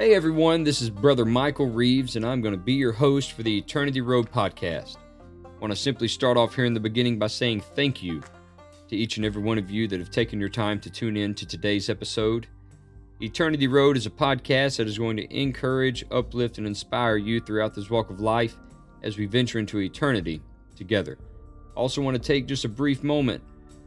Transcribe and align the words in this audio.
Hey 0.00 0.14
everyone, 0.14 0.62
this 0.62 0.80
is 0.80 0.90
Brother 0.90 1.24
Mykul 1.24 1.74
Reeves, 1.74 2.14
and 2.14 2.24
I'm 2.24 2.40
going 2.40 2.54
to 2.54 2.56
be 2.56 2.74
your 2.74 2.92
host 2.92 3.32
for 3.32 3.42
the 3.42 3.58
Eternity 3.58 4.00
Road 4.00 4.30
podcast. 4.30 4.96
I 5.44 5.58
want 5.58 5.72
to 5.72 5.76
simply 5.76 6.06
start 6.06 6.36
off 6.36 6.54
here 6.54 6.66
in 6.66 6.72
the 6.72 6.78
beginning 6.78 7.18
by 7.18 7.26
saying 7.26 7.62
thank 7.74 8.00
you 8.00 8.22
to 8.86 8.94
each 8.94 9.16
and 9.16 9.26
every 9.26 9.42
one 9.42 9.58
of 9.58 9.72
you 9.72 9.88
that 9.88 9.98
have 9.98 10.12
taken 10.12 10.38
your 10.38 10.50
time 10.50 10.78
to 10.82 10.88
tune 10.88 11.16
in 11.16 11.34
to 11.34 11.44
today's 11.44 11.90
episode. 11.90 12.46
Eternity 13.20 13.66
Road 13.66 13.96
is 13.96 14.06
a 14.06 14.10
podcast 14.10 14.76
that 14.76 14.86
is 14.86 14.98
going 14.98 15.16
to 15.16 15.36
encourage, 15.36 16.04
uplift, 16.12 16.58
and 16.58 16.66
inspire 16.68 17.16
you 17.16 17.40
throughout 17.40 17.74
this 17.74 17.90
walk 17.90 18.08
of 18.08 18.20
life 18.20 18.54
as 19.02 19.18
we 19.18 19.26
venture 19.26 19.58
into 19.58 19.80
eternity 19.80 20.40
together. 20.76 21.18
I 21.76 21.80
also 21.80 22.02
want 22.02 22.16
to 22.16 22.22
take 22.22 22.46
just 22.46 22.64
a 22.64 22.68
brief 22.68 23.02
moment 23.02 23.42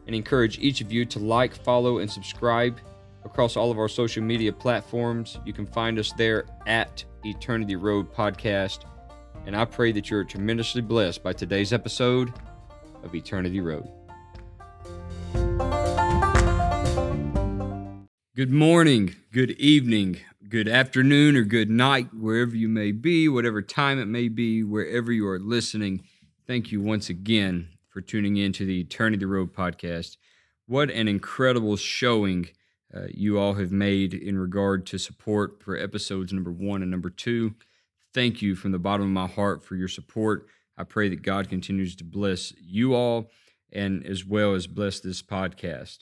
and 0.08 0.14
encourage 0.14 0.60
each 0.60 0.82
of 0.82 0.92
you 0.92 1.06
to 1.06 1.20
like, 1.20 1.56
follow, 1.56 2.00
and 2.00 2.12
subscribe 2.12 2.82
across 3.24 3.56
all 3.56 3.72
of 3.72 3.78
our 3.78 3.88
social 3.88 4.24
media 4.24 4.52
platforms. 4.52 5.40
You 5.46 5.54
can 5.54 5.66
find 5.66 6.00
us 6.00 6.12
there 6.14 6.46
at 6.68 7.04
Eternity 7.24 7.76
Road 7.76 8.12
Podcast. 8.14 8.86
And 9.46 9.56
I 9.56 9.66
pray 9.66 9.92
that 9.92 10.10
you're 10.10 10.24
tremendously 10.24 10.82
blessed 10.82 11.24
by 11.24 11.34
today's 11.34 11.74
episode 11.74 12.34
of 13.04 13.16
Eternity 13.16 13.60
Road. 13.60 13.88
Good 18.36 18.52
morning, 18.52 19.16
good 19.32 19.52
evening, 19.52 20.18
good 20.48 20.68
afternoon, 20.68 21.36
or 21.36 21.44
good 21.44 21.70
night, 21.70 22.14
wherever 22.14 22.56
you 22.56 22.70
may 22.70 22.92
be, 22.92 23.28
whatever 23.28 23.62
time 23.62 24.00
it 24.00 24.06
may 24.06 24.30
be, 24.30 24.64
wherever 24.64 25.12
you 25.12 25.28
are 25.28 25.40
listening. 25.40 26.04
Thank 26.48 26.72
you 26.72 26.82
once 26.82 27.10
again 27.10 27.70
for 27.90 28.02
tuning 28.02 28.38
in 28.38 28.54
to 28.54 28.66
the 28.66 28.80
Eternity 28.82 29.26
Road 29.26 29.54
podcast. 29.54 30.18
What 30.66 30.90
an 30.90 31.08
incredible 31.08 31.76
showing 31.76 32.50
uh, 32.94 33.08
you 33.10 33.40
all 33.40 33.54
have 33.54 33.72
made 33.72 34.14
in 34.14 34.38
regard 34.38 34.86
to 34.88 34.98
support 34.98 35.62
for 35.64 35.78
episodes 35.78 36.34
number 36.34 36.52
one 36.52 36.82
and 36.82 36.92
number 36.92 37.10
two. 37.10 37.56
Thank 38.14 38.42
you 38.42 38.56
from 38.56 38.72
the 38.72 38.80
bottom 38.80 39.06
of 39.06 39.12
my 39.12 39.28
heart 39.28 39.64
for 39.64 39.76
your 39.76 39.88
support. 39.88 40.48
I 40.78 40.84
pray 40.84 41.10
that 41.10 41.22
God 41.22 41.48
continues 41.48 41.96
to 41.98 42.04
bless 42.04 42.54
you 42.60 42.94
all 42.94 43.30
and 43.72 44.06
as 44.06 44.26
well 44.26 44.54
as 44.54 44.68
bless 44.68 45.00
this 45.00 45.22
podcast. 45.22 46.00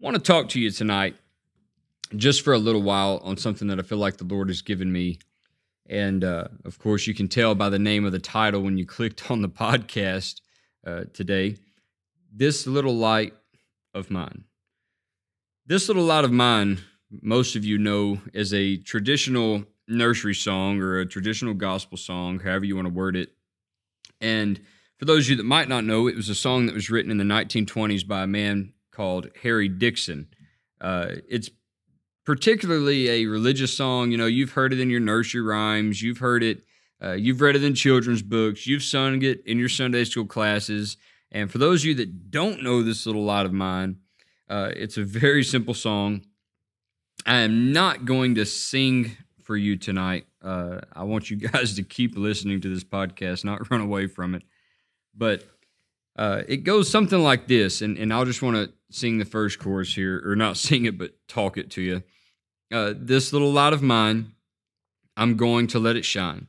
I 0.00 0.04
want 0.04 0.16
to 0.16 0.22
talk 0.22 0.48
to 0.50 0.60
you 0.60 0.70
tonight 0.70 1.16
just 2.16 2.42
for 2.42 2.54
a 2.54 2.58
little 2.58 2.82
while 2.82 3.20
on 3.22 3.36
something 3.36 3.68
that 3.68 3.78
I 3.78 3.82
feel 3.82 3.98
like 3.98 4.16
the 4.16 4.24
Lord 4.24 4.48
has 4.48 4.62
given 4.62 4.90
me. 4.90 5.18
And 5.86 6.24
uh, 6.24 6.48
of 6.64 6.78
course, 6.78 7.06
you 7.06 7.14
can 7.14 7.28
tell 7.28 7.54
by 7.54 7.68
the 7.68 7.78
name 7.78 8.04
of 8.04 8.12
the 8.12 8.18
title 8.18 8.62
when 8.62 8.78
you 8.78 8.86
clicked 8.86 9.30
on 9.30 9.42
the 9.42 9.48
podcast 9.48 10.40
uh, 10.86 11.04
today 11.12 11.56
This 12.32 12.66
Little 12.66 12.96
Light 12.96 13.34
of 13.92 14.10
Mine. 14.10 14.44
This 15.68 15.86
little 15.86 16.04
light 16.04 16.24
of 16.24 16.32
mine, 16.32 16.78
most 17.10 17.54
of 17.54 17.62
you 17.62 17.76
know 17.76 18.22
is 18.32 18.54
a 18.54 18.78
traditional 18.78 19.64
nursery 19.86 20.34
song 20.34 20.80
or 20.80 20.98
a 20.98 21.04
traditional 21.04 21.52
gospel 21.52 21.98
song, 21.98 22.38
however 22.38 22.64
you 22.64 22.74
want 22.74 22.88
to 22.88 22.94
word 22.94 23.16
it. 23.16 23.34
And 24.18 24.58
for 24.96 25.04
those 25.04 25.26
of 25.26 25.32
you 25.32 25.36
that 25.36 25.42
might 25.42 25.68
not 25.68 25.84
know, 25.84 26.08
it 26.08 26.16
was 26.16 26.30
a 26.30 26.34
song 26.34 26.64
that 26.64 26.74
was 26.74 26.88
written 26.88 27.10
in 27.10 27.18
the 27.18 27.24
1920s 27.24 28.08
by 28.08 28.22
a 28.22 28.26
man 28.26 28.72
called 28.92 29.28
Harry 29.42 29.68
Dixon. 29.68 30.28
Uh, 30.80 31.16
it's 31.28 31.50
particularly 32.24 33.10
a 33.10 33.26
religious 33.26 33.76
song. 33.76 34.10
You 34.10 34.16
know, 34.16 34.24
you've 34.24 34.52
heard 34.52 34.72
it 34.72 34.80
in 34.80 34.88
your 34.88 35.00
nursery 35.00 35.42
rhymes, 35.42 36.00
you've 36.00 36.16
heard 36.16 36.42
it, 36.42 36.62
uh, 37.04 37.12
you've 37.12 37.42
read 37.42 37.56
it 37.56 37.62
in 37.62 37.74
children's 37.74 38.22
books, 38.22 38.66
you've 38.66 38.82
sung 38.82 39.20
it 39.20 39.44
in 39.44 39.58
your 39.58 39.68
Sunday 39.68 40.04
school 40.04 40.24
classes. 40.24 40.96
And 41.30 41.52
for 41.52 41.58
those 41.58 41.82
of 41.82 41.88
you 41.88 41.94
that 41.96 42.30
don't 42.30 42.62
know 42.62 42.82
this 42.82 43.04
little 43.04 43.24
light 43.24 43.44
of 43.44 43.52
mine, 43.52 43.98
uh, 44.48 44.70
it's 44.74 44.96
a 44.96 45.04
very 45.04 45.44
simple 45.44 45.74
song. 45.74 46.22
I 47.26 47.40
am 47.40 47.72
not 47.72 48.04
going 48.04 48.36
to 48.36 48.46
sing 48.46 49.16
for 49.42 49.56
you 49.56 49.76
tonight. 49.76 50.26
Uh, 50.42 50.80
I 50.92 51.04
want 51.04 51.30
you 51.30 51.36
guys 51.50 51.74
to 51.76 51.82
keep 51.82 52.16
listening 52.16 52.60
to 52.62 52.72
this 52.72 52.84
podcast, 52.84 53.44
not 53.44 53.70
run 53.70 53.80
away 53.80 54.06
from 54.06 54.34
it. 54.34 54.42
But 55.16 55.44
uh, 56.16 56.42
it 56.48 56.58
goes 56.58 56.90
something 56.90 57.20
like 57.20 57.46
this, 57.46 57.82
and, 57.82 57.96
and 57.98 58.12
I'll 58.12 58.24
just 58.24 58.42
want 58.42 58.56
to 58.56 58.72
sing 58.90 59.18
the 59.18 59.24
first 59.24 59.58
chorus 59.58 59.94
here, 59.94 60.22
or 60.24 60.36
not 60.36 60.56
sing 60.68 60.84
it, 60.84 60.98
but 60.98 61.14
talk 61.28 61.56
it 61.58 61.70
to 61.72 61.82
you. 61.82 62.02
Uh, 62.72 62.92
this 62.96 63.32
little 63.32 63.52
light 63.52 63.72
of 63.72 63.82
mine, 63.82 64.32
I'm 65.16 65.36
going 65.36 65.66
to 65.68 65.78
let 65.78 65.96
it 65.96 66.04
shine. 66.04 66.46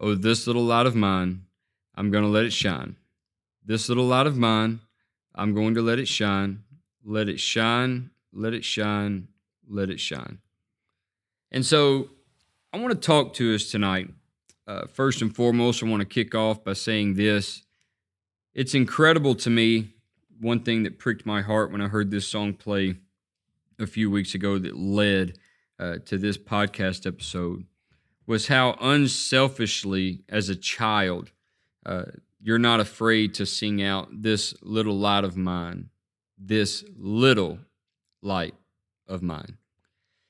Oh, 0.00 0.14
this 0.14 0.46
little 0.46 0.64
light 0.64 0.86
of 0.86 0.94
mine, 0.94 1.42
I'm 1.94 2.10
going 2.10 2.24
to 2.24 2.30
let 2.30 2.44
it 2.44 2.52
shine. 2.52 2.96
This 3.64 3.88
little 3.88 4.06
light 4.06 4.26
of 4.26 4.36
mine, 4.36 4.80
I'm 5.34 5.54
going 5.54 5.74
to 5.74 5.82
let 5.82 5.98
it 5.98 6.08
shine. 6.08 6.64
Let 7.04 7.28
it 7.28 7.38
shine, 7.38 8.10
let 8.32 8.54
it 8.54 8.64
shine, 8.64 9.28
let 9.68 9.90
it 9.90 10.00
shine. 10.00 10.38
And 11.50 11.64
so 11.64 12.08
I 12.72 12.78
want 12.78 12.92
to 12.92 13.06
talk 13.06 13.34
to 13.34 13.54
us 13.54 13.70
tonight. 13.70 14.08
Uh, 14.66 14.86
first 14.86 15.20
and 15.20 15.34
foremost, 15.34 15.82
I 15.82 15.86
want 15.86 16.00
to 16.00 16.06
kick 16.06 16.34
off 16.34 16.64
by 16.64 16.72
saying 16.72 17.14
this. 17.14 17.62
It's 18.54 18.74
incredible 18.74 19.34
to 19.36 19.50
me. 19.50 19.94
One 20.40 20.60
thing 20.60 20.82
that 20.84 20.98
pricked 20.98 21.26
my 21.26 21.42
heart 21.42 21.70
when 21.70 21.80
I 21.80 21.88
heard 21.88 22.10
this 22.10 22.26
song 22.26 22.54
play 22.54 22.96
a 23.78 23.86
few 23.86 24.10
weeks 24.10 24.34
ago 24.34 24.58
that 24.58 24.76
led 24.76 25.38
uh, 25.78 25.96
to 26.06 26.16
this 26.18 26.38
podcast 26.38 27.06
episode 27.06 27.64
was 28.26 28.48
how 28.48 28.76
unselfishly, 28.80 30.22
as 30.28 30.48
a 30.48 30.56
child, 30.56 31.30
uh, 31.84 32.04
you're 32.40 32.58
not 32.58 32.80
afraid 32.80 33.34
to 33.34 33.44
sing 33.44 33.82
out 33.82 34.08
this 34.10 34.54
little 34.62 34.96
light 34.96 35.24
of 35.24 35.36
mine 35.36 35.90
this 36.38 36.84
little 36.96 37.58
light 38.22 38.54
of 39.08 39.22
mine. 39.22 39.58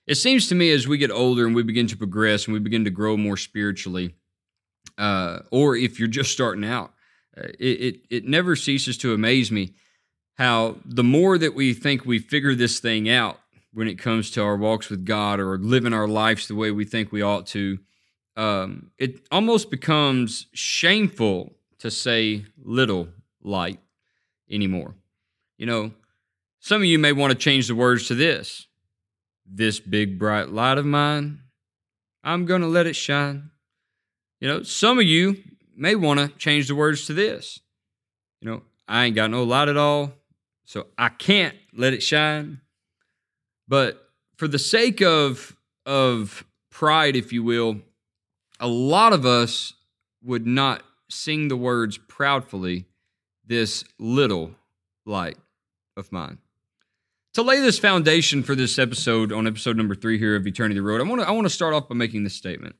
It 0.06 0.16
seems 0.16 0.48
to 0.48 0.54
me 0.54 0.70
as 0.70 0.86
we 0.86 0.98
get 0.98 1.10
older 1.10 1.46
and 1.46 1.54
we 1.54 1.62
begin 1.62 1.86
to 1.88 1.96
progress 1.96 2.44
and 2.44 2.52
we 2.52 2.60
begin 2.60 2.84
to 2.84 2.90
grow 2.90 3.16
more 3.16 3.36
spiritually, 3.36 4.14
uh, 4.98 5.40
or 5.50 5.76
if 5.76 5.98
you're 5.98 6.08
just 6.08 6.32
starting 6.32 6.64
out, 6.64 6.92
uh, 7.36 7.48
it, 7.58 7.80
it, 7.80 8.00
it 8.10 8.24
never 8.26 8.54
ceases 8.54 8.98
to 8.98 9.14
amaze 9.14 9.50
me 9.50 9.72
how 10.34 10.76
the 10.84 11.04
more 11.04 11.38
that 11.38 11.54
we 11.54 11.72
think 11.72 12.04
we 12.04 12.18
figure 12.18 12.54
this 12.54 12.80
thing 12.80 13.08
out 13.08 13.38
when 13.72 13.88
it 13.88 13.98
comes 13.98 14.30
to 14.30 14.42
our 14.42 14.56
walks 14.56 14.90
with 14.90 15.04
God 15.04 15.40
or 15.40 15.58
living 15.58 15.92
our 15.92 16.08
lives 16.08 16.46
the 16.46 16.54
way 16.54 16.70
we 16.70 16.84
think 16.84 17.10
we 17.10 17.22
ought 17.22 17.46
to, 17.48 17.78
um, 18.36 18.90
it 18.98 19.26
almost 19.30 19.70
becomes 19.70 20.46
shameful 20.52 21.54
to 21.78 21.90
say 21.90 22.44
little 22.62 23.08
light 23.42 23.80
anymore. 24.50 24.94
You 25.56 25.66
know, 25.66 25.92
some 26.60 26.82
of 26.82 26.86
you 26.86 26.98
may 26.98 27.12
want 27.12 27.32
to 27.32 27.38
change 27.38 27.68
the 27.68 27.74
words 27.74 28.08
to 28.08 28.14
this 28.14 28.66
This 29.46 29.80
big 29.80 30.18
bright 30.18 30.48
light 30.48 30.78
of 30.78 30.86
mine, 30.86 31.40
I'm 32.22 32.46
going 32.46 32.62
to 32.62 32.66
let 32.66 32.86
it 32.86 32.96
shine. 32.96 33.50
You 34.40 34.48
know, 34.48 34.62
some 34.62 34.98
of 34.98 35.04
you 35.04 35.36
may 35.76 35.94
want 35.94 36.20
to 36.20 36.28
change 36.38 36.68
the 36.68 36.74
words 36.74 37.06
to 37.06 37.14
this. 37.14 37.60
You 38.40 38.50
know, 38.50 38.62
I 38.88 39.04
ain't 39.04 39.16
got 39.16 39.30
no 39.30 39.44
light 39.44 39.68
at 39.68 39.76
all, 39.76 40.12
so 40.64 40.86
I 40.98 41.08
can't 41.08 41.56
let 41.72 41.92
it 41.92 42.02
shine. 42.02 42.60
But 43.68 44.08
for 44.36 44.48
the 44.48 44.58
sake 44.58 45.00
of 45.02 45.56
of 45.86 46.44
pride, 46.70 47.14
if 47.14 47.32
you 47.32 47.42
will, 47.42 47.80
a 48.58 48.66
lot 48.66 49.12
of 49.12 49.24
us 49.26 49.74
would 50.22 50.46
not 50.46 50.82
sing 51.10 51.48
the 51.48 51.56
words 51.56 51.98
proudly, 51.98 52.86
this 53.46 53.84
little 53.98 54.52
light 55.04 55.36
of 55.96 56.10
mine 56.12 56.38
to 57.34 57.42
lay 57.42 57.60
this 57.60 57.78
foundation 57.78 58.42
for 58.42 58.54
this 58.54 58.78
episode 58.78 59.32
on 59.32 59.46
episode 59.46 59.76
number 59.76 59.94
three 59.94 60.18
here 60.18 60.36
of 60.36 60.46
Eternity 60.46 60.76
the 60.76 60.82
Road, 60.82 61.00
I 61.00 61.04
want 61.04 61.20
to 61.20 61.28
I 61.28 61.32
want 61.32 61.44
to 61.44 61.50
start 61.50 61.74
off 61.74 61.88
by 61.88 61.94
making 61.94 62.24
this 62.24 62.34
statement. 62.34 62.76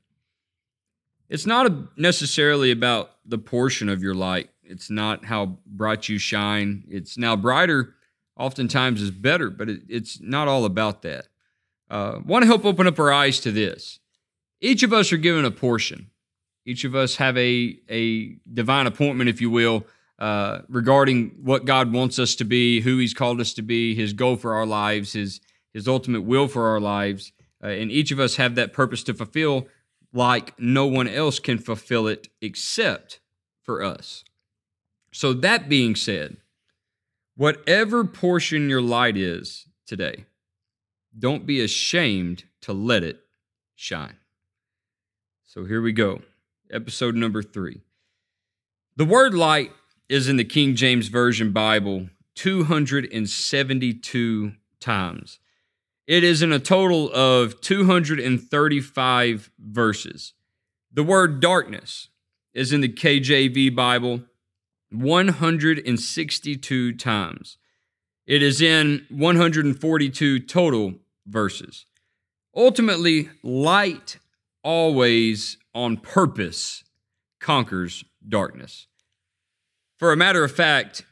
It's 1.28 1.46
not 1.46 1.66
a, 1.66 1.88
necessarily 1.96 2.70
about 2.70 3.10
the 3.24 3.38
portion 3.38 3.88
of 3.88 4.02
your 4.02 4.14
light. 4.14 4.50
It's 4.62 4.90
not 4.90 5.24
how 5.24 5.58
bright 5.66 6.08
you 6.08 6.18
shine. 6.18 6.84
It's 6.88 7.18
now 7.18 7.34
brighter. 7.36 7.94
Oftentimes 8.36 9.02
is 9.02 9.10
better, 9.10 9.50
but 9.50 9.68
it, 9.68 9.82
it's 9.88 10.20
not 10.20 10.48
all 10.48 10.64
about 10.64 11.02
that. 11.02 11.28
Uh, 11.90 12.20
want 12.24 12.42
to 12.42 12.46
help 12.46 12.64
open 12.64 12.86
up 12.86 12.98
our 12.98 13.12
eyes 13.12 13.40
to 13.40 13.52
this. 13.52 13.98
Each 14.60 14.82
of 14.82 14.92
us 14.92 15.12
are 15.12 15.18
given 15.18 15.44
a 15.44 15.50
portion. 15.50 16.10
Each 16.64 16.84
of 16.84 16.94
us 16.94 17.16
have 17.16 17.36
a 17.36 17.78
a 17.90 18.36
divine 18.52 18.86
appointment, 18.86 19.28
if 19.28 19.40
you 19.40 19.50
will, 19.50 19.84
uh, 20.18 20.60
regarding 20.68 21.36
what 21.42 21.64
God 21.64 21.92
wants 21.92 22.18
us 22.18 22.34
to 22.36 22.44
be, 22.44 22.80
who 22.80 22.98
He's 22.98 23.14
called 23.14 23.40
us 23.40 23.52
to 23.54 23.62
be, 23.62 23.94
His 23.94 24.12
goal 24.12 24.36
for 24.36 24.54
our 24.54 24.66
lives, 24.66 25.12
His 25.12 25.40
His 25.72 25.88
ultimate 25.88 26.22
will 26.22 26.48
for 26.48 26.68
our 26.68 26.80
lives, 26.80 27.32
uh, 27.62 27.68
and 27.68 27.90
each 27.90 28.10
of 28.10 28.20
us 28.20 28.36
have 28.36 28.54
that 28.54 28.72
purpose 28.72 29.02
to 29.04 29.14
fulfill, 29.14 29.68
like 30.12 30.58
no 30.58 30.86
one 30.86 31.08
else 31.08 31.38
can 31.38 31.58
fulfill 31.58 32.06
it 32.06 32.28
except 32.40 33.20
for 33.62 33.82
us. 33.82 34.24
So 35.12 35.32
that 35.32 35.68
being 35.68 35.96
said, 35.96 36.36
whatever 37.36 38.04
portion 38.04 38.68
your 38.68 38.82
light 38.82 39.16
is 39.16 39.66
today, 39.86 40.26
don't 41.18 41.46
be 41.46 41.60
ashamed 41.60 42.44
to 42.62 42.72
let 42.72 43.02
it 43.02 43.20
shine. 43.74 44.16
So 45.44 45.64
here 45.64 45.80
we 45.80 45.92
go, 45.92 46.22
episode 46.70 47.14
number 47.14 47.42
three. 47.42 47.80
The 48.96 49.04
word 49.04 49.34
light 49.34 49.72
is 50.08 50.28
in 50.28 50.36
the 50.36 50.44
King 50.44 50.74
James 50.74 51.08
Version 51.08 51.52
Bible 51.52 52.08
272 52.34 54.52
times. 54.80 55.38
It 56.06 56.22
is 56.22 56.42
in 56.42 56.52
a 56.52 56.58
total 56.58 57.10
of 57.12 57.62
235 57.62 59.50
verses. 59.58 60.34
The 60.92 61.02
word 61.02 61.40
darkness 61.40 62.08
is 62.52 62.70
in 62.72 62.82
the 62.82 62.88
KJV 62.88 63.74
Bible 63.74 64.20
162 64.90 66.92
times. 66.96 67.56
It 68.26 68.42
is 68.42 68.60
in 68.60 69.06
142 69.10 70.40
total 70.40 70.94
verses. 71.26 71.86
Ultimately, 72.54 73.30
light 73.42 74.18
always 74.62 75.56
on 75.74 75.96
purpose 75.96 76.84
conquers 77.40 78.04
darkness. 78.26 78.86
For 79.98 80.12
a 80.12 80.16
matter 80.16 80.42
of 80.44 80.52
fact, 80.52 81.04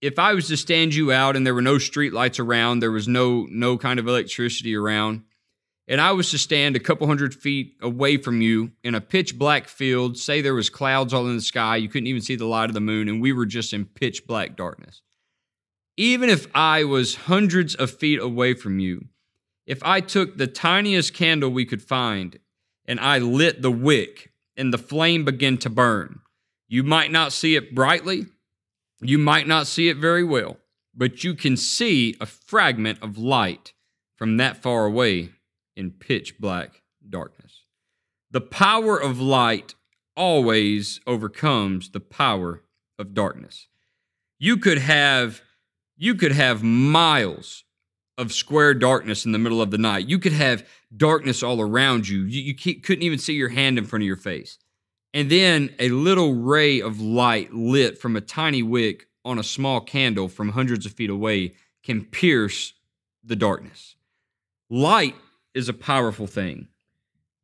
if 0.00 0.18
I 0.18 0.34
was 0.34 0.48
to 0.48 0.56
stand 0.56 0.94
you 0.94 1.12
out 1.12 1.36
and 1.36 1.46
there 1.46 1.54
were 1.54 1.62
no 1.62 1.78
street 1.78 2.12
lights 2.12 2.38
around, 2.38 2.80
there 2.80 2.90
was 2.90 3.08
no 3.08 3.46
no 3.50 3.78
kind 3.78 3.98
of 3.98 4.08
electricity 4.08 4.74
around, 4.74 5.22
and 5.88 6.00
I 6.00 6.12
was 6.12 6.30
to 6.30 6.38
stand 6.38 6.76
a 6.76 6.80
couple 6.80 7.06
hundred 7.06 7.34
feet 7.34 7.76
away 7.80 8.16
from 8.16 8.40
you 8.40 8.72
in 8.82 8.94
a 8.94 9.00
pitch 9.00 9.38
black 9.38 9.68
field, 9.68 10.16
say 10.16 10.40
there 10.40 10.54
was 10.54 10.70
clouds 10.70 11.12
all 11.12 11.26
in 11.28 11.36
the 11.36 11.42
sky, 11.42 11.76
you 11.76 11.88
couldn't 11.88 12.06
even 12.06 12.22
see 12.22 12.36
the 12.36 12.46
light 12.46 12.70
of 12.70 12.74
the 12.74 12.80
moon, 12.80 13.08
and 13.08 13.20
we 13.20 13.32
were 13.32 13.46
just 13.46 13.72
in 13.72 13.84
pitch 13.84 14.26
black 14.26 14.56
darkness. 14.56 15.02
Even 15.96 16.30
if 16.30 16.46
I 16.54 16.84
was 16.84 17.14
hundreds 17.14 17.74
of 17.74 17.90
feet 17.90 18.18
away 18.20 18.54
from 18.54 18.78
you, 18.78 19.08
if 19.66 19.82
I 19.82 20.00
took 20.00 20.36
the 20.36 20.46
tiniest 20.46 21.14
candle 21.14 21.50
we 21.50 21.66
could 21.66 21.82
find 21.82 22.38
and 22.86 22.98
I 22.98 23.18
lit 23.18 23.60
the 23.60 23.70
wick 23.70 24.32
and 24.56 24.72
the 24.72 24.78
flame 24.78 25.24
began 25.24 25.58
to 25.58 25.70
burn, 25.70 26.21
you 26.72 26.82
might 26.82 27.12
not 27.12 27.34
see 27.34 27.54
it 27.54 27.74
brightly, 27.74 28.24
you 29.02 29.18
might 29.18 29.46
not 29.46 29.66
see 29.66 29.90
it 29.90 29.98
very 29.98 30.24
well, 30.24 30.56
but 30.94 31.22
you 31.22 31.34
can 31.34 31.54
see 31.54 32.16
a 32.18 32.24
fragment 32.24 32.98
of 33.02 33.18
light 33.18 33.74
from 34.16 34.38
that 34.38 34.56
far 34.56 34.86
away 34.86 35.32
in 35.76 35.90
pitch 35.90 36.38
black 36.38 36.80
darkness. 37.06 37.64
The 38.30 38.40
power 38.40 38.96
of 38.96 39.20
light 39.20 39.74
always 40.16 40.98
overcomes 41.06 41.90
the 41.90 42.00
power 42.00 42.62
of 42.98 43.12
darkness. 43.12 43.68
You 44.38 44.56
could 44.56 44.78
have 44.78 45.42
you 45.98 46.14
could 46.14 46.32
have 46.32 46.62
miles 46.62 47.64
of 48.16 48.32
square 48.32 48.72
darkness 48.72 49.26
in 49.26 49.32
the 49.32 49.38
middle 49.38 49.60
of 49.60 49.72
the 49.72 49.76
night. 49.76 50.08
You 50.08 50.18
could 50.18 50.32
have 50.32 50.66
darkness 50.96 51.42
all 51.42 51.60
around 51.60 52.08
you. 52.08 52.20
You, 52.22 52.40
you 52.40 52.54
couldn't 52.54 53.02
even 53.02 53.18
see 53.18 53.34
your 53.34 53.50
hand 53.50 53.76
in 53.76 53.84
front 53.84 54.04
of 54.04 54.06
your 54.06 54.16
face. 54.16 54.56
And 55.14 55.30
then 55.30 55.74
a 55.78 55.90
little 55.90 56.34
ray 56.34 56.80
of 56.80 57.00
light 57.00 57.52
lit 57.52 57.98
from 57.98 58.16
a 58.16 58.20
tiny 58.20 58.62
wick 58.62 59.08
on 59.24 59.38
a 59.38 59.44
small 59.44 59.80
candle 59.80 60.28
from 60.28 60.50
hundreds 60.50 60.86
of 60.86 60.92
feet 60.92 61.10
away 61.10 61.54
can 61.82 62.04
pierce 62.04 62.72
the 63.22 63.36
darkness. 63.36 63.96
Light 64.70 65.14
is 65.54 65.68
a 65.68 65.74
powerful 65.74 66.26
thing. 66.26 66.68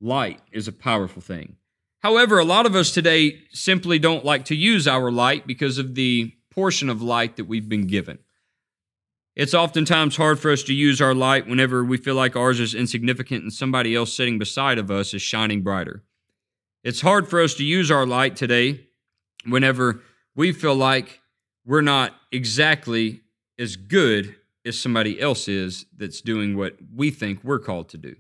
Light 0.01 0.41
is 0.51 0.67
a 0.67 0.73
powerful 0.73 1.21
thing. 1.21 1.57
However, 2.01 2.39
a 2.39 2.45
lot 2.45 2.67
of 2.67 2.75
us 2.75 2.93
today 2.93 3.41
simply 3.51 3.99
don't 3.99 4.25
like 4.25 4.45
to 4.47 4.55
use 4.55 4.87
our 4.87 5.11
light 5.11 5.47
because 5.47 5.79
of 5.79 5.95
the 5.95 6.33
portion 6.51 6.89
of 6.89 7.03
light 7.03 7.37
that 7.37 7.45
we've 7.47 7.69
been 7.69 7.87
given. 7.87 8.19
It's 9.37 9.55
oftentimes 9.55 10.17
hard 10.17 10.39
for 10.39 10.51
us 10.51 10.63
to 10.65 10.75
use 10.75 11.01
our 11.01 11.15
light 11.15 11.47
whenever 11.47 11.85
we 11.85 11.97
feel 11.97 12.15
like 12.15 12.35
ours 12.35 12.59
is 12.61 12.75
insignificant 12.75 13.43
and 13.43 13.53
somebody 13.53 13.95
else 13.95 14.13
sitting 14.13 14.39
beside 14.39 14.79
of 14.79 14.91
us 14.91 15.13
is 15.15 15.23
shining 15.23 15.63
brighter. 15.63 16.03
It's 16.85 17.01
hard 17.01 17.29
for 17.29 17.41
us 17.43 17.55
to 17.55 17.65
use 17.65 17.91
our 17.91 18.07
light 18.07 18.37
today 18.37 18.87
whenever 19.45 20.01
we 20.37 20.53
feel 20.53 20.75
like 20.75 21.21
we're 21.67 21.81
not 21.81 22.15
exactly 22.31 23.23
as 23.59 23.77
good 23.77 24.37
as 24.65 24.79
somebody 24.79 25.21
else 25.21 25.49
is 25.49 25.87
that's 25.97 26.21
doing 26.21 26.57
what 26.57 26.77
we 26.95 27.11
think 27.11 27.43
we're 27.43 27.59
called 27.59 27.89
to 27.89 27.99
do. 27.99 28.15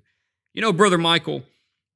You 0.54 0.62
know, 0.62 0.72
Brother 0.72 0.98
Mykul, 0.98 1.44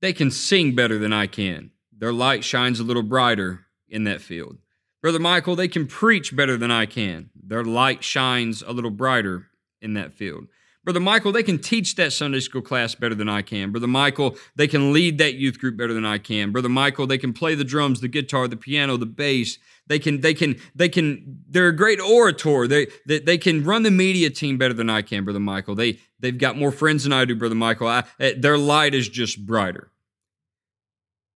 they 0.01 0.13
can 0.13 0.31
sing 0.31 0.75
better 0.75 0.99
than 0.99 1.13
I 1.13 1.27
can. 1.27 1.73
Their 1.97 2.13
light 2.13 2.45
shines 2.45 2.79
a 2.79 2.85
little 2.85 3.03
brighter 3.03 3.67
in 3.89 4.05
that 4.05 4.21
field. 4.21 4.59
Brother 5.01 5.19
Mykul, 5.19 5.57
they 5.57 5.69
can 5.69 5.89
preach 5.89 6.35
better 6.35 6.57
than 6.57 6.71
I 6.71 6.87
can. 6.87 7.31
Their 7.35 7.65
light 7.65 8.05
shines 8.05 8.63
a 8.63 8.73
little 8.73 8.91
brighter 8.91 9.49
in 9.81 9.95
that 9.95 10.13
field. 10.13 10.47
Brother 10.85 10.99
Mykul, 10.99 11.33
they 11.33 11.45
can 11.45 11.59
teach 11.59 11.95
that 11.95 12.13
Sunday 12.13 12.41
school 12.41 12.61
class 12.61 12.97
better 12.97 13.15
than 13.15 13.29
I 13.29 13.43
can. 13.43 13.71
Brother 13.71 13.87
Mykul, 13.87 14.37
they 14.57 14.67
can 14.67 14.93
lead 14.93 15.19
that 15.19 15.35
youth 15.35 15.61
group 15.61 15.77
better 15.77 15.95
than 15.95 16.05
I 16.05 16.19
can. 16.19 16.51
Brother 16.51 16.69
Mykul, 16.69 17.09
they 17.09 17.19
can 17.19 17.33
play 17.33 17.55
the 17.55 17.63
drums, 17.63 18.01
the 18.01 18.09
guitar, 18.09 18.49
the 18.49 18.57
piano, 18.57 18.97
the 18.97 19.07
bass. 19.07 19.59
They 19.87 20.01
can, 20.01 20.21
they 20.23 20.35
can, 20.35 20.57
they 20.75 20.89
can, 20.89 21.45
they're 21.49 21.69
a 21.69 21.77
great 21.77 22.01
orator. 22.01 22.67
They, 22.67 22.89
they, 23.07 23.21
they 23.21 23.39
can 23.39 23.63
run 23.63 23.85
the 23.85 23.93
media 23.93 24.29
team 24.29 24.59
better 24.59 24.75
than 24.75 24.91
I 24.91 25.03
can, 25.03 25.23
Brother 25.23 25.39
Mykul. 25.39 25.77
They, 25.77 26.01
they've 26.19 26.37
got 26.37 26.59
more 26.59 26.73
friends 26.73 27.05
than 27.05 27.13
I 27.13 27.27
do, 27.27 27.37
Brother 27.37 27.55
Mykul. 27.55 27.87
I, 27.87 28.05
eh, 28.19 28.35
their 28.37 28.59
light 28.59 28.93
is 28.93 29.09
just 29.09 29.47
brighter. 29.47 29.93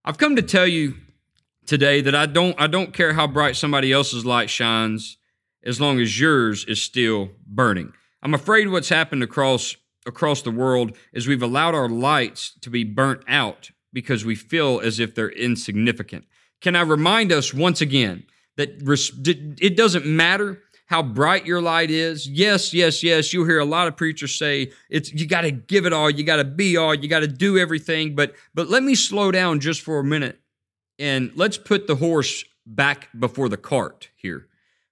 I've 0.03 0.17
come 0.17 0.35
to 0.35 0.41
tell 0.41 0.67
you 0.67 0.95
today 1.65 2.01
that 2.01 2.15
I 2.15 2.25
don't, 2.25 2.59
I 2.59 2.67
don't 2.67 2.93
care 2.93 3.13
how 3.13 3.27
bright 3.27 3.55
somebody 3.55 3.93
else's 3.93 4.25
light 4.25 4.49
shines 4.49 5.17
as 5.63 5.79
long 5.79 5.99
as 6.01 6.19
yours 6.19 6.65
is 6.65 6.81
still 6.81 7.29
burning. 7.45 7.93
I'm 8.27 8.33
afraid 8.33 8.67
what's 8.67 8.89
happened 8.89 9.23
across 9.23 9.77
across 10.05 10.41
the 10.41 10.51
world 10.51 10.97
is 11.13 11.29
we've 11.29 11.41
allowed 11.41 11.73
our 11.75 11.87
lights 11.87 12.51
to 12.59 12.69
be 12.69 12.83
burnt 12.83 13.21
out 13.25 13.71
because 13.93 14.25
we 14.25 14.35
feel 14.35 14.81
as 14.81 14.99
if 14.99 15.15
they're 15.15 15.29
insignificant. 15.29 16.25
Can 16.59 16.75
I 16.75 16.81
remind 16.81 17.31
us 17.31 17.53
once 17.53 17.79
again 17.79 18.25
that 18.57 18.81
it 19.61 19.77
doesn't 19.77 20.05
matter 20.05 20.61
how 20.87 21.03
bright 21.03 21.45
your 21.45 21.61
light 21.61 21.89
is. 21.89 22.27
Yes, 22.27 22.73
yes, 22.73 23.01
yes. 23.01 23.31
You'll 23.31 23.45
hear 23.45 23.59
a 23.59 23.65
lot 23.65 23.87
of 23.87 23.95
preachers 23.95 24.35
say 24.35 24.73
it's 24.89 25.13
you 25.13 25.25
got 25.25 25.43
to 25.43 25.51
give 25.51 25.85
it 25.85 25.93
all, 25.93 26.09
you 26.09 26.25
got 26.25 26.35
to 26.35 26.43
be 26.43 26.75
all, 26.75 26.93
you 26.93 27.07
got 27.07 27.21
to 27.21 27.29
do 27.29 27.57
everything. 27.57 28.13
But 28.13 28.35
but 28.53 28.67
let 28.67 28.83
me 28.83 28.93
slow 28.93 29.31
down 29.31 29.61
just 29.61 29.79
for 29.79 29.99
a 29.99 30.03
minute 30.03 30.37
and 30.99 31.31
let's 31.35 31.57
put 31.57 31.87
the 31.87 31.95
horse 31.95 32.43
back 32.65 33.07
before 33.17 33.47
the 33.47 33.55
cart 33.55 34.09
here. 34.17 34.47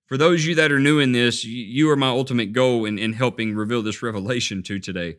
For 0.05 0.17
those 0.17 0.41
of 0.41 0.47
you 0.47 0.55
that 0.55 0.71
are 0.71 0.79
new 0.79 0.99
in 0.99 1.13
this, 1.13 1.43
you 1.43 1.89
are 1.89 1.95
my 1.95 2.09
ultimate 2.09 2.53
goal 2.53 2.85
in, 2.85 2.99
in 2.99 3.13
helping 3.13 3.55
reveal 3.55 3.81
this 3.81 4.03
revelation 4.03 4.61
to 4.63 4.79
today. 4.79 5.17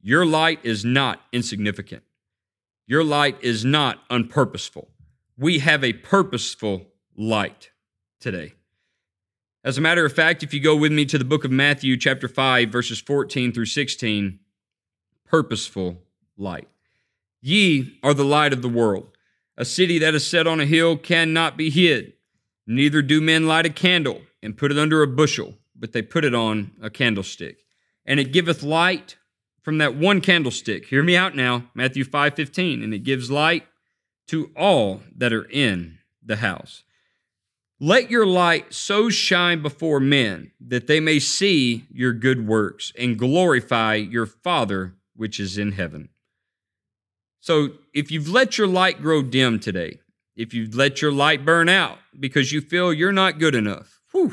Your 0.00 0.24
light 0.24 0.60
is 0.62 0.84
not 0.84 1.20
insignificant. 1.32 2.02
Your 2.86 3.04
light 3.04 3.36
is 3.42 3.64
not 3.64 4.08
unpurposeful. 4.08 4.88
We 5.36 5.58
have 5.58 5.84
a 5.84 5.92
purposeful 5.92 6.86
light 7.16 7.70
today. 8.20 8.54
As 9.62 9.76
a 9.76 9.82
matter 9.82 10.06
of 10.06 10.14
fact, 10.14 10.42
if 10.42 10.54
you 10.54 10.60
go 10.60 10.74
with 10.74 10.90
me 10.90 11.04
to 11.04 11.18
the 11.18 11.24
book 11.24 11.44
of 11.44 11.50
Matthew, 11.50 11.98
chapter 11.98 12.28
5, 12.28 12.70
verses 12.70 13.00
14 13.00 13.52
through 13.52 13.66
16, 13.66 14.38
purposeful 15.26 15.98
light. 16.38 16.68
Ye 17.42 17.98
are 18.02 18.14
the 18.14 18.24
light 18.24 18.54
of 18.54 18.62
the 18.62 18.68
world. 18.68 19.08
A 19.58 19.66
city 19.66 19.98
that 19.98 20.14
is 20.14 20.26
set 20.26 20.46
on 20.46 20.60
a 20.60 20.66
hill 20.66 20.96
cannot 20.96 21.58
be 21.58 21.68
hid. 21.68 22.14
Neither 22.66 23.02
do 23.02 23.20
men 23.20 23.46
light 23.46 23.66
a 23.66 23.70
candle 23.70 24.22
and 24.42 24.56
put 24.56 24.70
it 24.70 24.78
under 24.78 25.02
a 25.02 25.06
bushel, 25.06 25.54
but 25.74 25.92
they 25.92 26.02
put 26.02 26.24
it 26.24 26.34
on 26.34 26.72
a 26.82 26.90
candlestick. 26.90 27.58
And 28.06 28.20
it 28.20 28.32
giveth 28.32 28.62
light 28.62 29.16
from 29.62 29.78
that 29.78 29.94
one 29.94 30.20
candlestick. 30.20 30.86
Hear 30.86 31.02
me 31.02 31.16
out 31.16 31.36
now, 31.36 31.70
Matthew 31.74 32.04
5 32.04 32.34
15. 32.34 32.82
And 32.82 32.94
it 32.94 33.00
gives 33.00 33.30
light 33.30 33.66
to 34.28 34.50
all 34.56 35.02
that 35.16 35.32
are 35.32 35.48
in 35.50 35.98
the 36.24 36.36
house. 36.36 36.84
Let 37.82 38.10
your 38.10 38.26
light 38.26 38.74
so 38.74 39.08
shine 39.08 39.62
before 39.62 40.00
men 40.00 40.52
that 40.60 40.86
they 40.86 41.00
may 41.00 41.18
see 41.18 41.86
your 41.90 42.12
good 42.12 42.46
works 42.46 42.92
and 42.98 43.18
glorify 43.18 43.94
your 43.94 44.26
Father 44.26 44.94
which 45.16 45.40
is 45.40 45.56
in 45.58 45.72
heaven. 45.72 46.10
So, 47.40 47.70
if 47.94 48.10
you've 48.10 48.28
let 48.28 48.58
your 48.58 48.66
light 48.66 49.00
grow 49.00 49.22
dim 49.22 49.58
today, 49.58 49.98
if 50.40 50.54
you 50.54 50.68
let 50.72 51.02
your 51.02 51.12
light 51.12 51.44
burn 51.44 51.68
out 51.68 51.98
because 52.18 52.50
you 52.50 52.60
feel 52.60 52.92
you're 52.92 53.12
not 53.12 53.38
good 53.38 53.54
enough, 53.54 54.00
whew, 54.12 54.32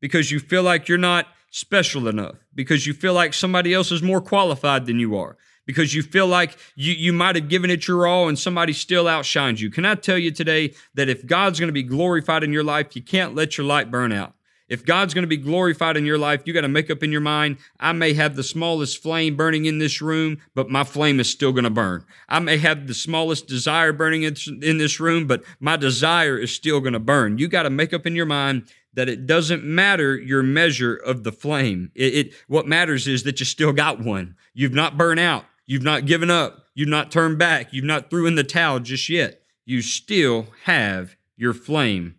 because 0.00 0.30
you 0.30 0.38
feel 0.38 0.62
like 0.62 0.88
you're 0.88 0.96
not 0.96 1.26
special 1.50 2.06
enough, 2.06 2.36
because 2.54 2.86
you 2.86 2.94
feel 2.94 3.12
like 3.12 3.34
somebody 3.34 3.74
else 3.74 3.90
is 3.90 4.02
more 4.02 4.20
qualified 4.20 4.86
than 4.86 5.00
you 5.00 5.16
are, 5.16 5.36
because 5.66 5.92
you 5.92 6.02
feel 6.02 6.28
like 6.28 6.56
you, 6.76 6.92
you 6.92 7.12
might 7.12 7.34
have 7.34 7.48
given 7.48 7.68
it 7.68 7.88
your 7.88 8.06
all 8.06 8.28
and 8.28 8.38
somebody 8.38 8.72
still 8.72 9.08
outshines 9.08 9.60
you. 9.60 9.70
Can 9.70 9.84
I 9.84 9.96
tell 9.96 10.16
you 10.16 10.30
today 10.30 10.72
that 10.94 11.08
if 11.08 11.26
God's 11.26 11.58
going 11.58 11.68
to 11.68 11.72
be 11.72 11.82
glorified 11.82 12.44
in 12.44 12.52
your 12.52 12.64
life, 12.64 12.94
you 12.94 13.02
can't 13.02 13.34
let 13.34 13.58
your 13.58 13.66
light 13.66 13.90
burn 13.90 14.12
out. 14.12 14.34
If 14.70 14.86
God's 14.86 15.14
going 15.14 15.24
to 15.24 15.28
be 15.28 15.36
glorified 15.36 15.96
in 15.96 16.06
your 16.06 16.16
life, 16.16 16.42
you 16.44 16.52
got 16.52 16.60
to 16.60 16.68
make 16.68 16.90
up 16.90 17.02
in 17.02 17.10
your 17.10 17.20
mind, 17.20 17.58
I 17.80 17.90
may 17.90 18.14
have 18.14 18.36
the 18.36 18.44
smallest 18.44 19.02
flame 19.02 19.36
burning 19.36 19.64
in 19.64 19.78
this 19.78 20.00
room, 20.00 20.38
but 20.54 20.70
my 20.70 20.84
flame 20.84 21.18
is 21.18 21.28
still 21.28 21.50
going 21.52 21.64
to 21.64 21.70
burn. 21.70 22.04
I 22.28 22.38
may 22.38 22.56
have 22.58 22.86
the 22.86 22.94
smallest 22.94 23.48
desire 23.48 23.92
burning 23.92 24.22
in 24.22 24.78
this 24.78 25.00
room, 25.00 25.26
but 25.26 25.42
my 25.58 25.76
desire 25.76 26.38
is 26.38 26.54
still 26.54 26.78
going 26.78 26.92
to 26.92 27.00
burn. 27.00 27.36
You 27.36 27.48
got 27.48 27.64
to 27.64 27.70
make 27.70 27.92
up 27.92 28.06
in 28.06 28.14
your 28.14 28.26
mind 28.26 28.70
that 28.94 29.08
it 29.08 29.26
doesn't 29.26 29.64
matter 29.64 30.16
your 30.16 30.44
measure 30.44 30.94
of 30.94 31.24
the 31.24 31.32
flame. 31.32 31.90
It, 31.96 32.14
it, 32.14 32.34
what 32.46 32.68
matters 32.68 33.08
is 33.08 33.24
that 33.24 33.40
you 33.40 33.46
still 33.46 33.72
got 33.72 34.00
one. 34.00 34.36
You've 34.54 34.72
not 34.72 34.96
burned 34.96 35.20
out. 35.20 35.46
You've 35.66 35.82
not 35.82 36.06
given 36.06 36.30
up. 36.30 36.66
You've 36.74 36.88
not 36.88 37.10
turned 37.10 37.38
back. 37.38 37.72
You've 37.72 37.84
not 37.84 38.08
threw 38.08 38.26
in 38.26 38.36
the 38.36 38.44
towel 38.44 38.78
just 38.78 39.08
yet. 39.08 39.42
You 39.64 39.82
still 39.82 40.46
have 40.64 41.16
your 41.36 41.54
flame 41.54 42.14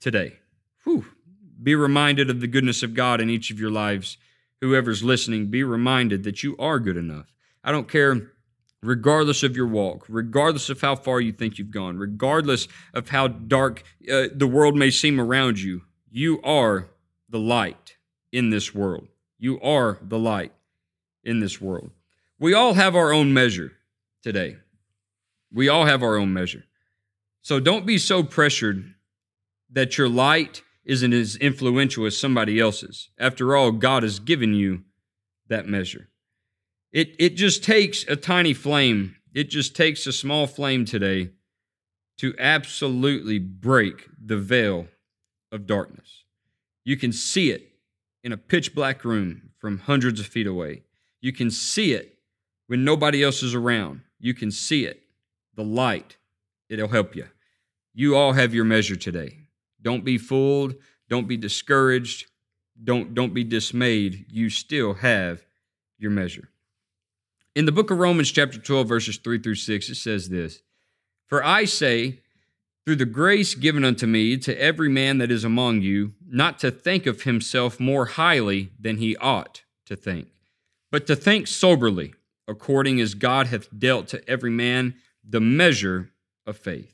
today. 0.00 0.34
Whew 0.84 1.06
be 1.64 1.74
reminded 1.74 2.30
of 2.30 2.40
the 2.40 2.46
goodness 2.46 2.82
of 2.82 2.94
God 2.94 3.20
in 3.20 3.30
each 3.30 3.50
of 3.50 3.58
your 3.58 3.70
lives 3.70 4.18
whoever's 4.60 5.02
listening, 5.02 5.46
be 5.46 5.64
reminded 5.64 6.22
that 6.24 6.42
you 6.42 6.56
are 6.58 6.78
good 6.78 6.96
enough. 6.96 7.32
I 7.62 7.72
don't 7.72 7.88
care 7.88 8.30
regardless 8.82 9.42
of 9.42 9.56
your 9.56 9.66
walk, 9.66 10.04
regardless 10.08 10.68
of 10.68 10.80
how 10.80 10.94
far 10.94 11.20
you 11.20 11.32
think 11.32 11.58
you've 11.58 11.70
gone, 11.70 11.96
regardless 11.96 12.68
of 12.92 13.08
how 13.08 13.26
dark 13.28 13.82
uh, 14.10 14.28
the 14.34 14.46
world 14.46 14.76
may 14.76 14.90
seem 14.90 15.20
around 15.20 15.58
you, 15.58 15.82
you 16.10 16.40
are 16.42 16.88
the 17.28 17.38
light 17.38 17.96
in 18.30 18.50
this 18.50 18.74
world. 18.74 19.08
You 19.38 19.60
are 19.60 19.98
the 20.02 20.18
light 20.18 20.52
in 21.24 21.40
this 21.40 21.60
world. 21.60 21.90
We 22.38 22.54
all 22.54 22.74
have 22.74 22.94
our 22.94 23.12
own 23.12 23.32
measure 23.32 23.72
today. 24.22 24.56
We 25.52 25.68
all 25.68 25.86
have 25.86 26.02
our 26.02 26.16
own 26.16 26.32
measure. 26.32 26.64
So 27.42 27.60
don't 27.60 27.86
be 27.86 27.98
so 27.98 28.22
pressured 28.22 28.94
that 29.70 29.98
your 29.98 30.08
light 30.08 30.62
isn't 30.84 31.12
as 31.12 31.36
influential 31.36 32.04
as 32.06 32.16
somebody 32.18 32.60
else's. 32.60 33.08
After 33.18 33.56
all, 33.56 33.72
God 33.72 34.02
has 34.02 34.18
given 34.18 34.54
you 34.54 34.82
that 35.48 35.66
measure. 35.66 36.08
It, 36.92 37.14
it 37.18 37.30
just 37.30 37.64
takes 37.64 38.04
a 38.06 38.16
tiny 38.16 38.54
flame, 38.54 39.16
it 39.32 39.50
just 39.50 39.74
takes 39.74 40.06
a 40.06 40.12
small 40.12 40.46
flame 40.46 40.84
today 40.84 41.30
to 42.18 42.34
absolutely 42.38 43.38
break 43.38 44.08
the 44.24 44.36
veil 44.36 44.86
of 45.50 45.66
darkness. 45.66 46.24
You 46.84 46.96
can 46.96 47.12
see 47.12 47.50
it 47.50 47.72
in 48.22 48.32
a 48.32 48.36
pitch 48.36 48.74
black 48.74 49.04
room 49.04 49.50
from 49.58 49.78
hundreds 49.78 50.20
of 50.20 50.26
feet 50.26 50.46
away. 50.46 50.82
You 51.20 51.32
can 51.32 51.50
see 51.50 51.92
it 51.92 52.18
when 52.66 52.84
nobody 52.84 53.22
else 53.24 53.42
is 53.42 53.54
around. 53.54 54.02
You 54.18 54.34
can 54.34 54.50
see 54.50 54.84
it. 54.84 55.02
The 55.56 55.64
light, 55.64 56.16
it'll 56.68 56.88
help 56.88 57.16
you. 57.16 57.26
You 57.92 58.16
all 58.16 58.32
have 58.32 58.54
your 58.54 58.64
measure 58.64 58.96
today. 58.96 59.43
Don't 59.84 60.04
be 60.04 60.18
fooled. 60.18 60.74
Don't 61.08 61.28
be 61.28 61.36
discouraged. 61.36 62.26
Don't, 62.82 63.14
don't 63.14 63.34
be 63.34 63.44
dismayed. 63.44 64.26
You 64.30 64.50
still 64.50 64.94
have 64.94 65.44
your 65.98 66.10
measure. 66.10 66.48
In 67.54 67.66
the 67.66 67.72
book 67.72 67.92
of 67.92 67.98
Romans, 67.98 68.32
chapter 68.32 68.58
12, 68.58 68.88
verses 68.88 69.16
3 69.18 69.38
through 69.38 69.54
6, 69.54 69.90
it 69.90 69.94
says 69.94 70.28
this 70.28 70.62
For 71.28 71.44
I 71.44 71.66
say, 71.66 72.20
through 72.84 72.96
the 72.96 73.06
grace 73.06 73.54
given 73.54 73.84
unto 73.84 74.06
me, 74.06 74.36
to 74.38 74.60
every 74.60 74.88
man 74.88 75.18
that 75.18 75.30
is 75.30 75.44
among 75.44 75.82
you, 75.82 76.14
not 76.26 76.58
to 76.58 76.70
think 76.70 77.06
of 77.06 77.22
himself 77.22 77.78
more 77.78 78.06
highly 78.06 78.70
than 78.78 78.96
he 78.96 79.16
ought 79.16 79.62
to 79.86 79.96
think, 79.96 80.28
but 80.90 81.06
to 81.06 81.16
think 81.16 81.46
soberly, 81.46 82.14
according 82.48 83.00
as 83.00 83.14
God 83.14 83.46
hath 83.46 83.68
dealt 83.78 84.08
to 84.08 84.28
every 84.28 84.50
man 84.50 84.94
the 85.26 85.40
measure 85.40 86.10
of 86.46 86.58
faith. 86.58 86.93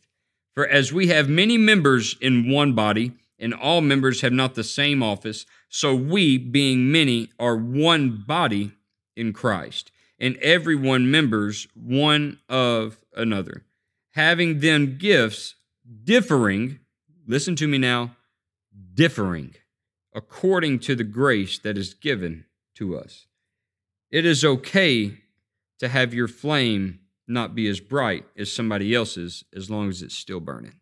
For 0.61 0.69
as 0.69 0.93
we 0.93 1.07
have 1.07 1.27
many 1.27 1.57
members 1.57 2.19
in 2.21 2.51
one 2.51 2.75
body, 2.75 3.13
and 3.39 3.55
all 3.55 3.81
members 3.81 4.21
have 4.21 4.35
not 4.35 4.57
the 4.57 4.63
same 4.63 5.03
office, 5.03 5.47
so 5.71 5.95
we, 5.95 6.37
being 6.37 6.93
many, 6.93 7.31
are 7.39 7.57
one 7.57 8.25
body 8.27 8.73
in 9.17 9.33
Christ 9.33 9.91
and 10.19 10.37
every 10.37 10.77
one 10.77 11.11
members 11.11 11.67
one 11.73 12.41
of 12.47 13.01
another, 13.17 13.65
having 14.11 14.61
then 14.61 14.99
gifts 14.99 15.55
differing, 16.05 16.81
listen 17.27 17.57
to 17.57 17.67
me 17.67 17.79
now, 17.79 18.15
differing 18.93 19.55
according 20.15 20.81
to 20.81 20.95
the 20.95 21.05
grace 21.05 21.59
that 21.61 21.79
is 21.79 21.95
given 21.95 22.45
to 22.75 22.99
us. 22.99 23.25
It 24.11 24.27
is 24.27 24.45
okay 24.45 25.17
to 25.79 25.89
have 25.89 26.13
your 26.13 26.29
flame 26.29 27.00
not 27.31 27.55
be 27.55 27.69
as 27.69 27.81
bright 27.81 28.25
as 28.37 28.53
somebody 28.53 28.95
else's 28.95 29.45
as 29.55 29.71
long 29.71 29.89
as 29.89 30.03
it's 30.03 30.17
still 30.17 30.41
burning. 30.41 30.75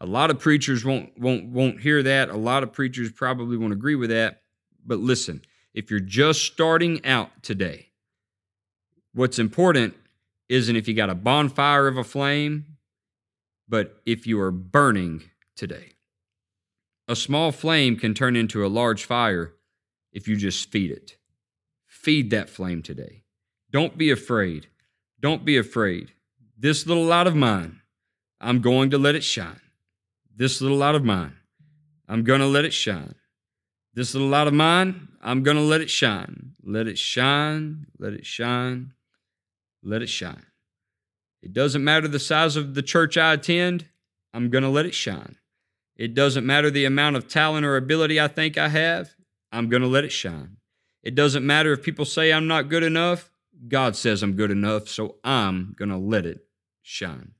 A 0.00 0.06
lot 0.06 0.30
of 0.30 0.38
preachers 0.38 0.84
won't 0.84 1.18
won't 1.18 1.46
won't 1.46 1.80
hear 1.80 2.02
that. 2.02 2.30
A 2.30 2.36
lot 2.36 2.62
of 2.62 2.72
preachers 2.72 3.12
probably 3.12 3.56
won't 3.56 3.72
agree 3.72 3.94
with 3.94 4.10
that. 4.10 4.42
But 4.84 4.98
listen, 4.98 5.42
if 5.74 5.90
you're 5.90 6.00
just 6.00 6.42
starting 6.42 7.04
out 7.04 7.42
today, 7.42 7.90
What's 9.12 9.40
important 9.40 9.94
isn't 10.48 10.76
if 10.76 10.86
you 10.86 10.94
got 10.94 11.10
a 11.10 11.14
bonfire 11.16 11.88
of 11.88 11.96
a 11.96 12.04
flame, 12.04 12.76
but 13.68 14.00
if 14.06 14.26
you 14.26 14.40
are 14.40 14.52
burning 14.52 15.24
today. 15.56 15.94
A 17.08 17.16
small 17.16 17.50
flame 17.50 17.96
can 17.96 18.14
turn 18.14 18.36
into 18.36 18.64
a 18.64 18.68
large 18.68 19.04
fire 19.04 19.54
if 20.12 20.28
you 20.28 20.36
just 20.36 20.70
feed 20.70 20.92
it. 20.92 21.16
Feed 21.86 22.30
that 22.30 22.48
flame 22.48 22.82
today. 22.82 23.24
Don't 23.72 23.98
be 23.98 24.10
afraid. 24.10 24.68
Don't 25.20 25.44
be 25.44 25.56
afraid. 25.56 26.12
This 26.58 26.86
little 26.86 27.04
light 27.04 27.26
of 27.26 27.36
mine, 27.36 27.80
I'm 28.40 28.60
going 28.60 28.90
to 28.90 28.98
let 28.98 29.14
it 29.14 29.24
shine. 29.24 29.60
This 30.34 30.60
little 30.60 30.78
light 30.78 30.94
of 30.94 31.04
mine, 31.04 31.36
I'm 32.08 32.24
going 32.24 32.40
to 32.40 32.46
let 32.46 32.64
it 32.64 32.72
shine. 32.72 33.14
This 33.94 34.14
little 34.14 34.28
light 34.28 34.46
of 34.46 34.54
mine, 34.54 35.08
I'm 35.22 35.42
going 35.42 35.56
to 35.56 35.62
let 35.62 35.80
it 35.80 35.90
shine. 35.90 36.52
Let 36.62 36.86
it 36.86 36.98
shine. 36.98 37.86
Let 37.98 38.14
it 38.14 38.24
shine 38.24 38.94
let 39.82 40.02
it 40.02 40.08
shine. 40.08 40.46
It 41.42 41.52
doesn't 41.52 41.84
matter 41.84 42.08
the 42.08 42.18
size 42.18 42.56
of 42.56 42.74
the 42.74 42.82
church 42.82 43.16
I 43.16 43.32
attend, 43.32 43.86
I'm 44.34 44.50
going 44.50 44.64
to 44.64 44.70
let 44.70 44.86
it 44.86 44.94
shine. 44.94 45.36
It 45.96 46.14
doesn't 46.14 46.46
matter 46.46 46.70
the 46.70 46.84
amount 46.84 47.16
of 47.16 47.28
talent 47.28 47.66
or 47.66 47.76
ability 47.76 48.20
I 48.20 48.28
think 48.28 48.58
I 48.58 48.68
have, 48.68 49.14
I'm 49.52 49.68
going 49.68 49.82
to 49.82 49.88
let 49.88 50.04
it 50.04 50.12
shine. 50.12 50.58
It 51.02 51.14
doesn't 51.14 51.46
matter 51.46 51.72
if 51.72 51.82
people 51.82 52.04
say 52.04 52.32
I'm 52.32 52.46
not 52.46 52.68
good 52.68 52.82
enough, 52.82 53.29
God 53.68 53.96
says 53.96 54.22
I'm 54.22 54.36
good 54.36 54.50
enough, 54.50 54.88
so 54.88 55.16
I'm 55.22 55.74
going 55.78 55.90
to 55.90 55.96
let 55.96 56.26
it 56.26 56.46
shine. 56.82 57.32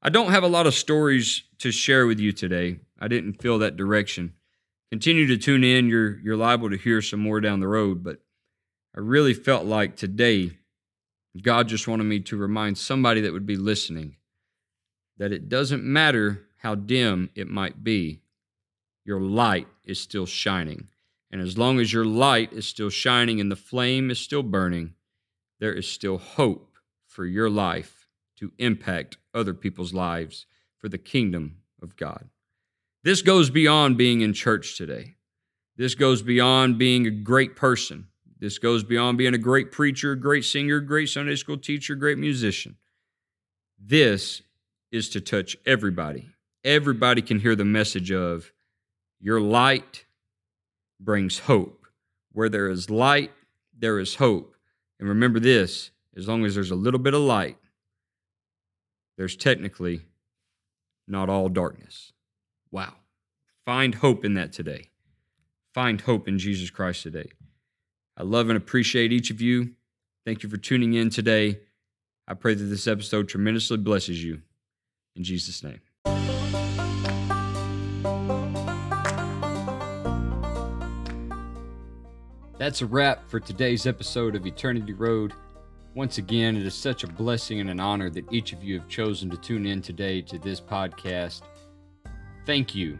I 0.00 0.10
don't 0.10 0.30
have 0.30 0.44
a 0.44 0.48
lot 0.48 0.66
of 0.66 0.74
stories 0.74 1.42
to 1.58 1.72
share 1.72 2.06
with 2.06 2.20
you 2.20 2.32
today. 2.32 2.80
I 2.98 3.08
didn't 3.08 3.42
feel 3.42 3.58
that 3.58 3.76
direction. 3.76 4.34
Continue 4.90 5.26
to 5.26 5.36
tune 5.36 5.64
in. 5.64 5.88
You're, 5.88 6.18
you're 6.20 6.36
liable 6.36 6.70
to 6.70 6.76
hear 6.76 7.02
some 7.02 7.20
more 7.20 7.40
down 7.40 7.60
the 7.60 7.68
road, 7.68 8.02
but 8.02 8.18
I 8.96 9.00
really 9.00 9.34
felt 9.34 9.66
like 9.66 9.96
today 9.96 10.58
God 11.42 11.68
just 11.68 11.86
wanted 11.86 12.04
me 12.04 12.20
to 12.20 12.36
remind 12.36 12.78
somebody 12.78 13.20
that 13.22 13.32
would 13.32 13.46
be 13.46 13.56
listening 13.56 14.16
that 15.18 15.32
it 15.32 15.48
doesn't 15.48 15.82
matter 15.84 16.46
how 16.58 16.74
dim 16.74 17.30
it 17.34 17.48
might 17.48 17.84
be, 17.84 18.22
your 19.04 19.20
light 19.20 19.66
is 19.84 20.00
still 20.00 20.26
shining. 20.26 20.88
And 21.30 21.40
as 21.40 21.58
long 21.58 21.78
as 21.78 21.92
your 21.92 22.04
light 22.04 22.52
is 22.52 22.66
still 22.66 22.88
shining 22.88 23.40
and 23.40 23.50
the 23.50 23.56
flame 23.56 24.10
is 24.10 24.18
still 24.18 24.42
burning, 24.42 24.94
there 25.60 25.72
is 25.72 25.88
still 25.88 26.18
hope 26.18 26.76
for 27.06 27.24
your 27.24 27.50
life 27.50 28.06
to 28.36 28.52
impact 28.58 29.18
other 29.34 29.54
people's 29.54 29.92
lives 29.92 30.46
for 30.78 30.88
the 30.88 30.98
kingdom 30.98 31.56
of 31.82 31.96
God. 31.96 32.28
This 33.02 33.22
goes 33.22 33.50
beyond 33.50 33.96
being 33.96 34.20
in 34.20 34.32
church 34.32 34.76
today. 34.76 35.16
This 35.76 35.94
goes 35.94 36.22
beyond 36.22 36.78
being 36.78 37.06
a 37.06 37.10
great 37.10 37.56
person. 37.56 38.08
This 38.40 38.58
goes 38.58 38.84
beyond 38.84 39.18
being 39.18 39.34
a 39.34 39.38
great 39.38 39.72
preacher, 39.72 40.14
great 40.14 40.44
singer, 40.44 40.80
great 40.80 41.08
Sunday 41.08 41.36
school 41.36 41.56
teacher, 41.56 41.94
great 41.94 42.18
musician. 42.18 42.76
This 43.78 44.42
is 44.90 45.08
to 45.10 45.20
touch 45.20 45.56
everybody. 45.66 46.28
Everybody 46.64 47.22
can 47.22 47.40
hear 47.40 47.56
the 47.56 47.64
message 47.64 48.10
of 48.12 48.52
your 49.20 49.40
light 49.40 50.04
brings 51.00 51.40
hope. 51.40 51.86
Where 52.32 52.48
there 52.48 52.68
is 52.68 52.90
light, 52.90 53.32
there 53.76 53.98
is 53.98 54.16
hope. 54.16 54.54
And 54.98 55.08
remember 55.08 55.40
this 55.40 55.90
as 56.16 56.28
long 56.28 56.44
as 56.44 56.54
there's 56.54 56.70
a 56.70 56.76
little 56.76 57.00
bit 57.00 57.14
of 57.14 57.20
light, 57.20 57.56
there's 59.16 59.36
technically 59.36 60.02
not 61.06 61.28
all 61.28 61.48
darkness. 61.48 62.12
Wow. 62.70 62.94
Find 63.64 63.96
hope 63.96 64.24
in 64.24 64.34
that 64.34 64.52
today. 64.52 64.90
Find 65.74 66.00
hope 66.00 66.28
in 66.28 66.38
Jesus 66.38 66.70
Christ 66.70 67.02
today. 67.02 67.30
I 68.16 68.22
love 68.22 68.48
and 68.48 68.56
appreciate 68.56 69.12
each 69.12 69.30
of 69.30 69.40
you. 69.40 69.74
Thank 70.24 70.42
you 70.42 70.48
for 70.48 70.56
tuning 70.56 70.94
in 70.94 71.10
today. 71.10 71.60
I 72.26 72.34
pray 72.34 72.54
that 72.54 72.64
this 72.64 72.86
episode 72.86 73.28
tremendously 73.28 73.76
blesses 73.78 74.22
you. 74.22 74.42
In 75.14 75.24
Jesus' 75.24 75.62
name. 75.62 75.80
That's 82.58 82.82
a 82.82 82.86
wrap 82.86 83.30
for 83.30 83.38
today's 83.38 83.86
episode 83.86 84.34
of 84.34 84.44
Eternity 84.44 84.92
Road. 84.92 85.32
Once 85.94 86.18
again, 86.18 86.56
it 86.56 86.66
is 86.66 86.74
such 86.74 87.04
a 87.04 87.06
blessing 87.06 87.60
and 87.60 87.70
an 87.70 87.78
honor 87.78 88.10
that 88.10 88.32
each 88.32 88.52
of 88.52 88.64
you 88.64 88.80
have 88.80 88.88
chosen 88.88 89.30
to 89.30 89.36
tune 89.36 89.64
in 89.64 89.80
today 89.80 90.20
to 90.22 90.40
this 90.40 90.60
podcast. 90.60 91.42
Thank 92.46 92.74
you. 92.74 92.98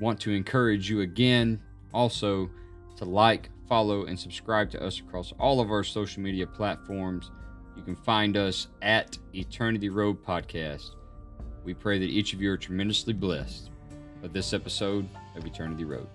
Want 0.00 0.20
to 0.20 0.30
encourage 0.30 0.88
you 0.88 1.00
again 1.00 1.60
also 1.92 2.48
to 2.96 3.04
like, 3.04 3.50
follow, 3.68 4.04
and 4.04 4.16
subscribe 4.16 4.70
to 4.70 4.80
us 4.80 5.00
across 5.00 5.32
all 5.40 5.60
of 5.60 5.72
our 5.72 5.82
social 5.82 6.22
media 6.22 6.46
platforms. 6.46 7.32
You 7.76 7.82
can 7.82 7.96
find 7.96 8.36
us 8.36 8.68
at 8.80 9.18
Eternity 9.34 9.88
Road 9.88 10.24
Podcast. 10.24 10.90
We 11.64 11.74
pray 11.74 11.98
that 11.98 12.04
each 12.04 12.32
of 12.32 12.40
you 12.40 12.52
are 12.52 12.56
tremendously 12.56 13.12
blessed 13.12 13.70
by 14.22 14.28
this 14.28 14.52
episode 14.52 15.08
of 15.34 15.44
Eternity 15.44 15.84
Road. 15.84 16.06